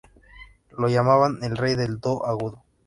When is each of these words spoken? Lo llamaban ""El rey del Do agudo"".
Lo 0.79 0.87
llamaban 0.87 1.37
""El 1.43 1.55
rey 1.55 1.75
del 1.75 1.99
Do 1.99 2.25
agudo"". 2.25 2.63